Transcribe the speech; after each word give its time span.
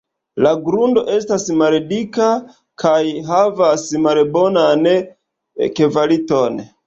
La 0.45 0.51
grundo 0.67 1.01
estas 1.15 1.43
maldika 1.59 2.29
kaj 2.83 2.95
havas 3.29 3.85
malbonan 4.07 4.89
kvaliton. 5.81 6.61